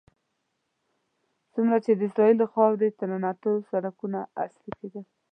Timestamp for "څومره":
1.53-1.77